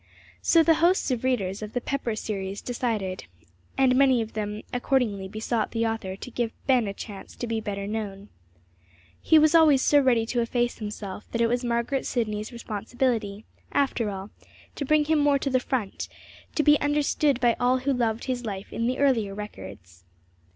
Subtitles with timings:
[0.41, 3.25] So the hosts of readers of the Pepper Series decided,
[3.77, 7.45] and many of them accordingly be sought the author to give Ben a chance to
[7.45, 8.29] be better known.
[9.21, 14.09] He was always so ready to efface himself, that it was Margaret Sidney's responsibility, after
[14.09, 14.31] all,
[14.73, 16.09] to bring him more to the front,
[16.55, 20.03] to be understood by all who loved his life in the earlier records.